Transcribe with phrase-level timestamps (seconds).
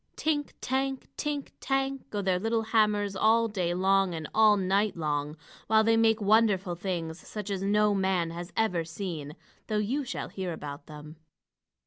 [0.17, 1.05] Tink tank!
[1.15, 2.09] tink tank!
[2.09, 6.73] go their little hammers all day long and all night long, while they make wonderful
[6.73, 9.35] things such as no man has ever seen,
[9.67, 11.17] though you shall hear about them.